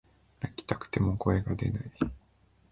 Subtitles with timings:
[0.39, 1.91] 泣きたくても声が出ない